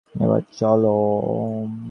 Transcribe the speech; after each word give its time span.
Ember, 0.15 0.41
চলো। 0.51 0.95